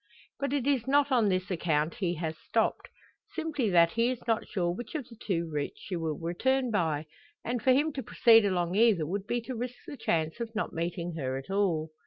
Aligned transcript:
But 0.39 0.51
it 0.51 0.65
is 0.65 0.87
not 0.87 1.11
on 1.11 1.29
this 1.29 1.51
account 1.51 1.93
he 1.93 2.15
has 2.15 2.35
stopped; 2.35 2.87
simply 3.35 3.69
that 3.69 3.91
he 3.91 4.09
is 4.09 4.17
not 4.25 4.47
sure 4.47 4.71
which 4.71 4.95
of 4.95 5.07
the 5.07 5.15
two 5.15 5.47
routes 5.47 5.79
she 5.79 5.95
will 5.95 6.17
return 6.17 6.71
by 6.71 7.05
and 7.45 7.61
for 7.61 7.71
him 7.71 7.93
to 7.93 8.01
proceed 8.01 8.43
along 8.43 8.73
either 8.73 9.05
would 9.05 9.27
be 9.27 9.41
to 9.41 9.53
risk 9.53 9.77
the 9.85 9.95
chance 9.97 10.39
of 10.39 10.55
not 10.55 10.73
meeting 10.73 11.13
her 11.17 11.37
at 11.37 11.51
all. 11.51 11.91